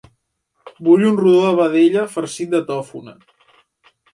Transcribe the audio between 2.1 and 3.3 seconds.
farcit de tòfona.